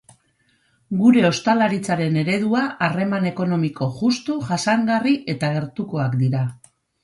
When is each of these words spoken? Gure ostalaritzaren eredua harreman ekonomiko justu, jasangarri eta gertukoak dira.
Gure 1.01 1.21
ostalaritzaren 1.29 2.17
eredua 2.23 2.65
harreman 2.87 3.29
ekonomiko 3.33 3.93
justu, 4.01 4.41
jasangarri 4.51 5.17
eta 5.39 5.55
gertukoak 5.61 6.21
dira. 6.27 6.47